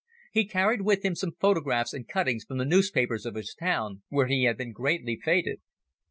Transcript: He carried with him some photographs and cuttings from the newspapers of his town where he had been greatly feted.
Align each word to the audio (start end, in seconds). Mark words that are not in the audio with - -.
He 0.31 0.47
carried 0.47 0.81
with 0.81 1.05
him 1.05 1.13
some 1.13 1.33
photographs 1.39 1.93
and 1.93 2.07
cuttings 2.07 2.43
from 2.43 2.57
the 2.57 2.65
newspapers 2.65 3.23
of 3.23 3.35
his 3.35 3.53
town 3.53 4.01
where 4.09 4.25
he 4.25 4.45
had 4.45 4.57
been 4.57 4.71
greatly 4.71 5.19
feted. 5.23 5.61